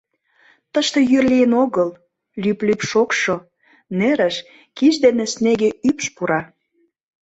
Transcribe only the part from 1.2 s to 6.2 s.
лийын огыл, лӱп-лӱп шокшо, нерыш киш дене снеге ӱпш